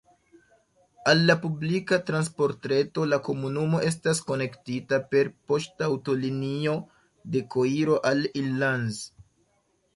Al 1.11 1.19
la 1.31 1.35
publika 1.43 1.99
transportreto 2.07 3.03
la 3.11 3.19
komunumo 3.29 3.83
estas 3.91 4.23
konektita 4.31 5.01
per 5.13 5.31
poŝtaŭtolinio 5.53 6.75
de 7.37 7.47
Koiro 7.57 8.03
al 8.15 8.29
Ilanz. 8.45 9.03